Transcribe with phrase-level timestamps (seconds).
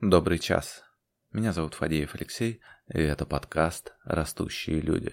[0.00, 0.84] Добрый час.
[1.32, 5.12] Меня зовут Фадеев Алексей, и это подкаст «Растущие люди».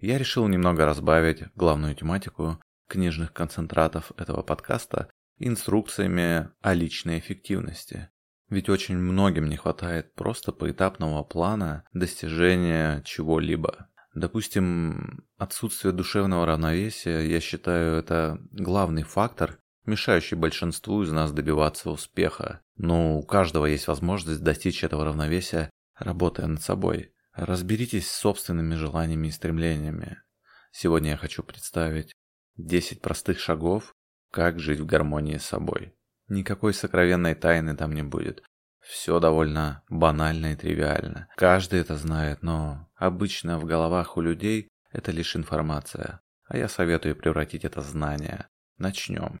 [0.00, 5.08] Я решил немного разбавить главную тематику книжных концентратов этого подкаста
[5.38, 8.08] инструкциями о личной эффективности.
[8.48, 13.88] Ведь очень многим не хватает просто поэтапного плана достижения чего-либо.
[14.14, 22.60] Допустим, отсутствие душевного равновесия, я считаю, это главный фактор, мешающий большинству из нас добиваться успеха.
[22.76, 27.12] Но у каждого есть возможность достичь этого равновесия, работая над собой.
[27.32, 30.22] Разберитесь с собственными желаниями и стремлениями.
[30.70, 32.12] Сегодня я хочу представить
[32.56, 33.94] 10 простых шагов,
[34.30, 35.94] как жить в гармонии с собой.
[36.28, 38.42] Никакой сокровенной тайны там не будет.
[38.80, 41.28] Все довольно банально и тривиально.
[41.36, 46.20] Каждый это знает, но обычно в головах у людей это лишь информация.
[46.46, 48.48] А я советую превратить это в знание.
[48.78, 49.38] Начнем.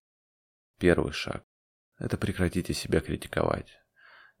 [0.78, 1.42] Первый шаг.
[1.98, 3.78] Это прекратите себя критиковать.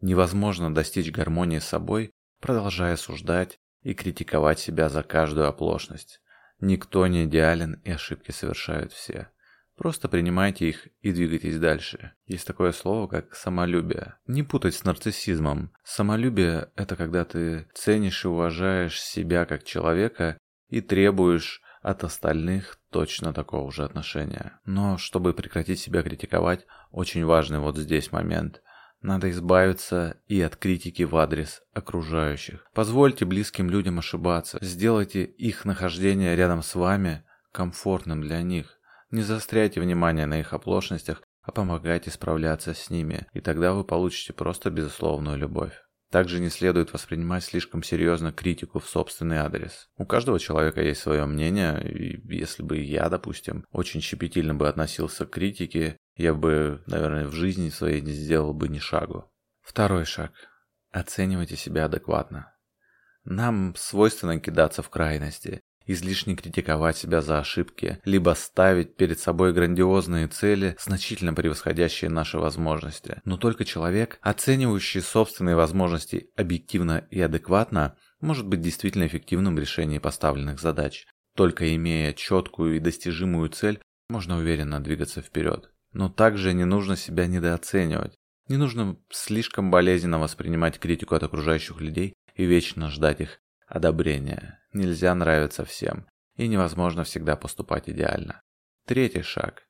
[0.00, 6.20] Невозможно достичь гармонии с собой, продолжая осуждать и критиковать себя за каждую оплошность.
[6.60, 9.30] Никто не идеален и ошибки совершают все.
[9.76, 12.12] Просто принимайте их и двигайтесь дальше.
[12.26, 14.16] Есть такое слово, как самолюбие.
[14.26, 15.72] Не путать с нарциссизмом.
[15.84, 20.36] Самолюбие– это когда ты ценишь и уважаешь себя как человека
[20.68, 24.60] и требуешь от остальных точно такого же отношения.
[24.64, 28.62] Но чтобы прекратить себя критиковать, очень важный вот здесь момент.
[29.00, 32.66] Надо избавиться и от критики в адрес окружающих.
[32.74, 34.58] Позвольте близким людям ошибаться.
[34.60, 38.78] Сделайте их нахождение рядом с вами комфортным для них.
[39.10, 44.34] Не заостряйте внимание на их оплошностях, а помогайте справляться с ними, и тогда вы получите
[44.34, 45.72] просто безусловную любовь.
[46.10, 49.90] Также не следует воспринимать слишком серьезно критику в собственный адрес.
[49.96, 55.26] У каждого человека есть свое мнение, и если бы я, допустим, очень щепетильно бы относился
[55.26, 59.30] к критике, я бы, наверное, в жизни своей не сделал бы ни шагу.
[59.60, 60.32] Второй шаг.
[60.90, 62.54] Оценивайте себя адекватно.
[63.24, 70.28] Нам свойственно кидаться в крайности, излишне критиковать себя за ошибки, либо ставить перед собой грандиозные
[70.28, 73.20] цели, значительно превосходящие наши возможности.
[73.24, 79.98] Но только человек, оценивающий собственные возможности объективно и адекватно, может быть действительно эффективным в решении
[79.98, 81.06] поставленных задач.
[81.34, 85.70] Только имея четкую и достижимую цель, можно уверенно двигаться вперед.
[85.92, 88.14] Но также не нужно себя недооценивать.
[88.48, 94.60] Не нужно слишком болезненно воспринимать критику от окружающих людей и вечно ждать их одобрения.
[94.72, 96.06] Нельзя нравиться всем,
[96.36, 98.42] и невозможно всегда поступать идеально.
[98.86, 99.62] Третий шаг.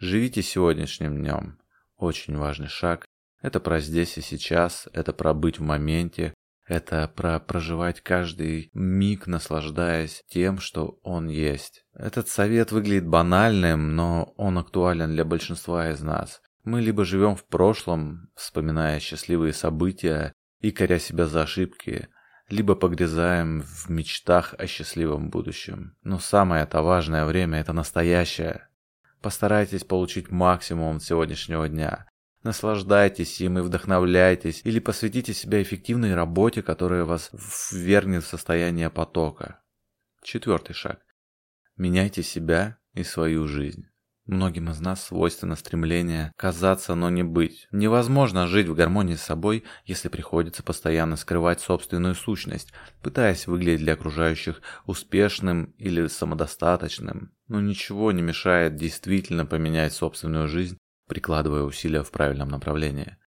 [0.00, 1.58] Живите сегодняшним днем.
[1.96, 3.06] Очень важный шаг.
[3.40, 6.32] Это про здесь и сейчас, это про быть в моменте,
[6.66, 11.84] это про проживать каждый миг, наслаждаясь тем, что он есть.
[11.92, 16.40] Этот совет выглядит банальным, но он актуален для большинства из нас.
[16.64, 22.08] Мы либо живем в прошлом, вспоминая счастливые события и коря себя за ошибки,
[22.48, 25.96] либо погрязаем в мечтах о счастливом будущем.
[26.02, 28.68] Но самое-то важное время– это настоящее.
[29.22, 32.06] Постарайтесь получить максимум сегодняшнего дня.
[32.42, 37.30] Наслаждайтесь им и вдохновляйтесь, или посвятите себя эффективной работе, которая вас
[37.72, 39.62] ввергнет в состояние потока.
[40.22, 41.00] Четвертый шаг.
[41.76, 43.86] Меняйте себя и свою жизнь.
[44.26, 47.68] Многим из нас свойственно стремление казаться, но не быть.
[47.72, 53.92] Невозможно жить в гармонии с собой, если приходится постоянно скрывать собственную сущность, пытаясь выглядеть для
[53.92, 57.34] окружающих успешным или самодостаточным.
[57.48, 63.18] Но ничего не мешает действительно поменять собственную жизнь, прикладывая усилия в правильном направлении.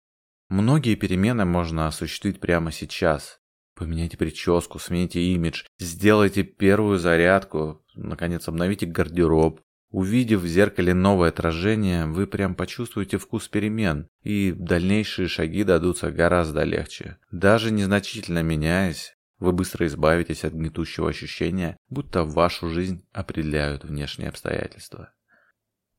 [0.50, 3.40] Многие перемены можно осуществить прямо сейчас.
[3.75, 12.05] Поменяйте прическу, смените имидж, сделайте первую зарядку, наконец обновите гардероб, Увидев в зеркале новое отражение,
[12.05, 17.17] вы прям почувствуете вкус перемен, и дальнейшие шаги дадутся гораздо легче.
[17.31, 25.13] Даже незначительно меняясь, вы быстро избавитесь от гнетущего ощущения, будто вашу жизнь определяют внешние обстоятельства.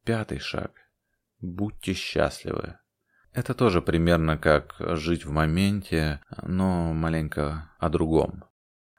[0.04, 0.72] Пятый шаг.
[1.40, 2.78] Будьте счастливы.
[3.32, 8.44] Это тоже примерно как жить в моменте, но маленько о другом.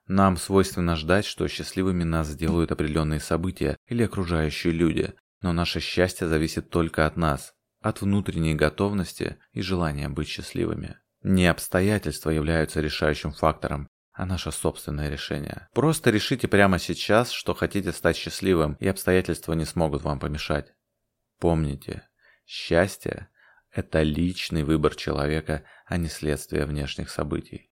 [0.09, 6.27] Нам свойственно ждать, что счастливыми нас сделают определенные события или окружающие люди, но наше счастье
[6.27, 10.97] зависит только от нас, от внутренней готовности и желания быть счастливыми.
[11.21, 15.67] Не обстоятельства являются решающим фактором, а наше собственное решение.
[15.75, 20.73] Просто решите прямо сейчас, что хотите стать счастливым, и обстоятельства не смогут вам помешать.
[21.39, 22.01] Помните,
[22.47, 23.27] счастье–
[23.71, 27.69] это личный выбор человека, а не следствие внешних событий.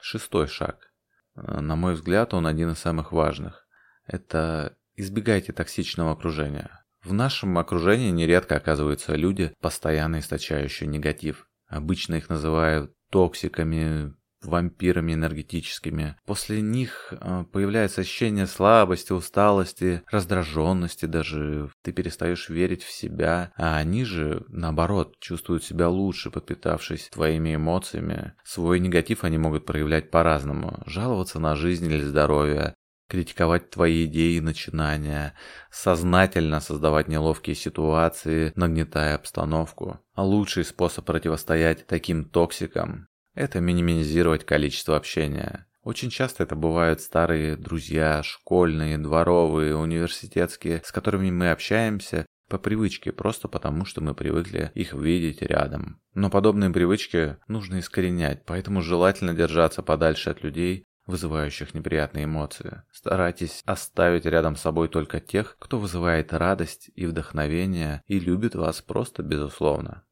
[0.00, 0.92] Шестой шаг–
[1.34, 3.66] на мой взгляд, он один из самых важных.
[4.06, 6.84] Это избегайте токсичного окружения.
[7.02, 11.48] В нашем окружении нередко оказываются люди, постоянно источающие негатив.
[11.66, 14.14] Обычно их называют токсиками,
[14.46, 16.16] вампирами энергетическими.
[16.26, 21.70] После них э, появляется ощущение слабости, усталости, раздраженности даже.
[21.82, 28.34] Ты перестаешь верить в себя, а они же, наоборот, чувствуют себя лучше, подпитавшись твоими эмоциями.
[28.44, 30.82] Свой негатив они могут проявлять по-разному.
[30.86, 32.74] Жаловаться на жизнь или здоровье,
[33.08, 35.34] критиковать твои идеи и начинания,
[35.70, 40.00] сознательно создавать неловкие ситуации, нагнетая обстановку.
[40.14, 45.66] А лучший способ противостоять таким токсикам это минимизировать количество общения.
[45.82, 53.12] Очень часто это бывают старые друзья, школьные, дворовые, университетские, с которыми мы общаемся по привычке,
[53.12, 56.00] просто потому что мы привыкли их видеть рядом.
[56.14, 62.82] Но подобные привычки нужно искоренять, поэтому желательно держаться подальше от людей, вызывающих неприятные эмоции.
[62.90, 68.80] Старайтесь оставить рядом с собой только тех, кто вызывает радость и вдохновение и любит вас
[68.80, 70.04] просто безусловно.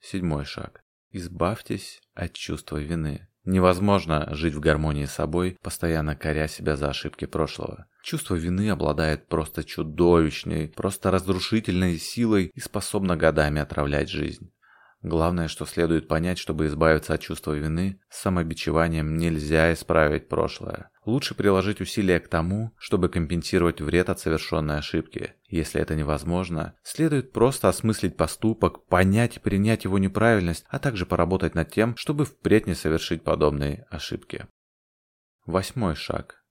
[0.00, 0.82] Седьмой шаг.
[1.12, 3.28] Избавьтесь от чувства вины.
[3.44, 7.86] Невозможно жить в гармонии с собой, постоянно коря себя за ошибки прошлого.
[8.04, 14.52] Чувство вины обладает просто чудовищной, просто разрушительной силой и способно годами отравлять жизнь.
[15.02, 20.90] Главное, что следует понять, чтобы избавиться от чувства вины, с самобичеванием нельзя исправить прошлое.
[21.06, 25.32] Лучше приложить усилия к тому, чтобы компенсировать вред от совершенной ошибки.
[25.48, 31.54] Если это невозможно, следует просто осмыслить поступок, понять и принять его неправильность, а также поработать
[31.54, 34.48] над тем, чтобы впредь не совершить подобные ошибки.
[35.46, 36.44] Восьмой шаг.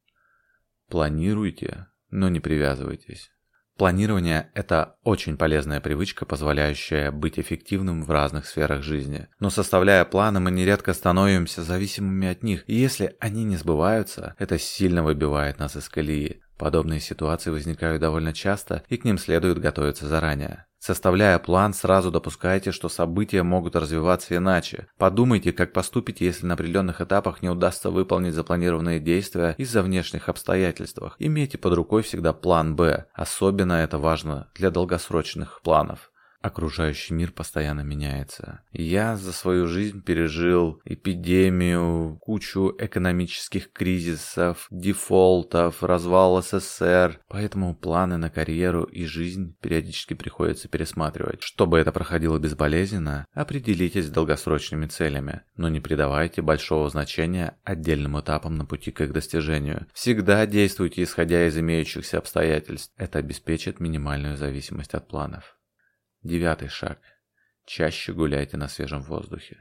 [0.87, 3.31] Планируйте, но не привязывайтесь.
[3.79, 9.29] Планирование– это очень полезная привычка, позволяющая быть эффективным в разных сферах жизни.
[9.39, 14.59] Но составляя планы, мы нередко становимся зависимыми от них, и если они не сбываются, это
[14.59, 16.41] сильно выбивает нас из колеи.
[16.57, 20.65] Подобные ситуации возникают довольно часто, и к ним следует готовиться заранее.
[20.79, 24.87] Составляя план, сразу допускайте, что события могут развиваться иначе.
[24.97, 30.99] Подумайте, как поступите, если на определенных этапах не удастся выполнить запланированные действия из-за внешних обстоятельств.
[31.19, 33.05] Имейте под рукой всегда план «Б».
[33.13, 36.11] Особенно это важно для долгосрочных планов.
[36.41, 38.61] Окружающий мир постоянно меняется.
[38.71, 48.29] Я за свою жизнь пережил эпидемию, кучу экономических кризисов, дефолтов, развал СССР, поэтому планы на
[48.29, 51.43] карьеру и жизнь периодически приходится пересматривать.
[51.43, 58.57] Чтобы это проходило безболезненно, определитесь с долгосрочными целями, но не придавайте большого значения отдельным этапам
[58.57, 59.87] на пути к их достижению.
[59.93, 62.93] Всегда действуйте исходя из имеющихся обстоятельств.
[62.95, 65.58] Это обеспечит минимальную зависимость от планов.
[66.23, 66.99] Девятый шаг.
[67.65, 69.57] Чаще гуляйте на свежем воздухе.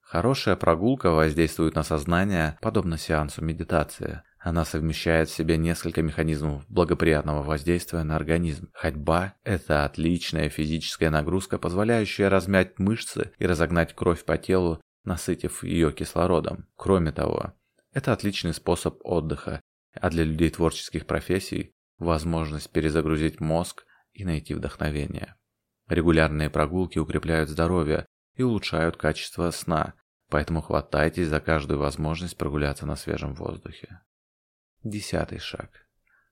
[0.00, 4.22] Хорошая прогулка воздействует на сознание, подобно сеансу медитации.
[4.40, 8.70] Она совмещает в себе несколько механизмов благоприятного воздействия на организм.
[8.72, 15.92] Ходьба– это отличная физическая нагрузка, позволяющая размять мышцы и разогнать кровь по телу, насытив ее
[15.92, 16.66] кислородом.
[16.74, 17.52] Кроме того,
[17.92, 19.60] это отличный способ отдыха,
[19.94, 25.36] а для людей творческих профессий– возможность перезагрузить мозг и найти вдохновение.
[25.90, 28.06] Регулярные прогулки укрепляют здоровье
[28.36, 29.94] и улучшают качество сна,
[30.28, 34.00] поэтому хватайтесь за каждую возможность прогуляться на свежем воздухе.
[34.84, 35.88] Десятый шаг.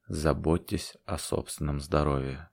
[0.06, 2.50] Заботьтесь о собственном здоровье.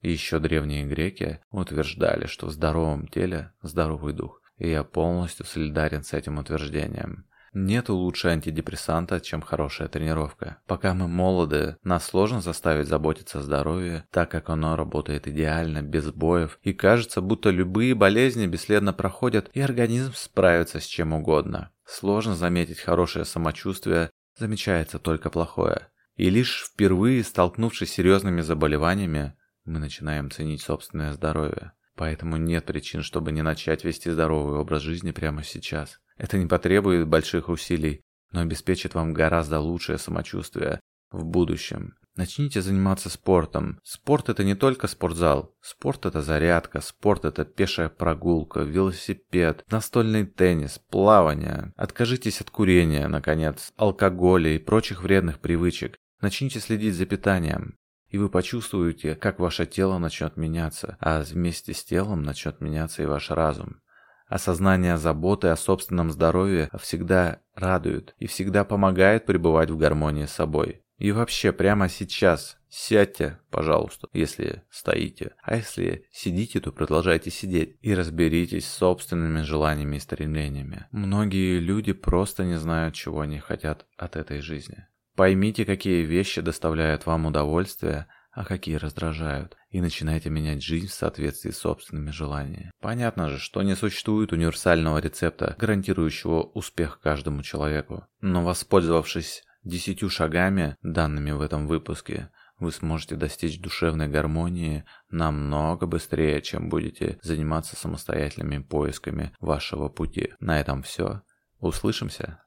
[0.00, 6.14] Еще древние греки утверждали, что в здоровом теле здоровый дух, и я полностью солидарен с
[6.14, 7.26] этим утверждением.
[7.58, 10.58] Нет лучше антидепрессанта, чем хорошая тренировка.
[10.66, 16.10] Пока мы молоды, нас сложно заставить заботиться о здоровье, так как оно работает идеально, без
[16.10, 21.70] боев, и кажется, будто любые болезни бесследно проходят, и организм справится с чем угодно.
[21.86, 25.88] Сложно заметить хорошее самочувствие, замечается только плохое.
[26.16, 29.32] И лишь впервые столкнувшись с серьезными заболеваниями,
[29.64, 31.72] мы начинаем ценить собственное здоровье.
[31.94, 35.98] Поэтому нет причин, чтобы не начать вести здоровый образ жизни прямо сейчас.
[36.16, 38.00] Это не потребует больших усилий,
[38.32, 40.80] но обеспечит вам гораздо лучшее самочувствие
[41.10, 41.94] в будущем.
[42.16, 43.78] Начните заниматься спортом.
[43.82, 45.54] Спорт это не только спортзал.
[45.60, 51.74] Спорт это зарядка, спорт это пешая прогулка, велосипед, настольный теннис, плавание.
[51.76, 55.98] Откажитесь от курения, наконец, алкоголя и прочих вредных привычек.
[56.22, 57.76] Начните следить за питанием.
[58.08, 63.06] И вы почувствуете, как ваше тело начнет меняться, а вместе с телом начнет меняться и
[63.06, 63.80] ваш разум.
[64.26, 70.82] Осознание заботы о собственном здоровье всегда радует и всегда помогает пребывать в гармонии с собой.
[70.98, 75.34] И вообще, прямо сейчас сядьте, пожалуйста, если стоите.
[75.42, 80.86] А если сидите, то продолжайте сидеть и разберитесь с собственными желаниями и стремлениями.
[80.90, 84.86] Многие люди просто не знают, чего они хотят от этой жизни.
[85.16, 88.06] Поймите, какие вещи доставляют вам удовольствие,
[88.36, 92.70] а какие раздражают, и начинайте менять жизнь в соответствии с собственными желаниями.
[92.82, 98.06] Понятно же, что не существует универсального рецепта, гарантирующего успех каждому человеку.
[98.20, 106.42] Но воспользовавшись десятью шагами, данными в этом выпуске, вы сможете достичь душевной гармонии намного быстрее,
[106.42, 110.34] чем будете заниматься самостоятельными поисками вашего пути.
[110.40, 111.22] На этом все.
[111.58, 112.42] Услышимся!